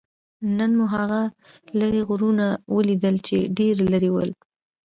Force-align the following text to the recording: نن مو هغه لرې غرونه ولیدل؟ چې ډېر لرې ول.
نن 0.57 0.71
مو 0.77 0.85
هغه 0.95 1.21
لرې 1.79 2.01
غرونه 2.09 2.45
ولیدل؟ 2.75 3.15
چې 3.27 3.35
ډېر 3.57 3.75
لرې 3.91 4.09
ول. 4.13 4.29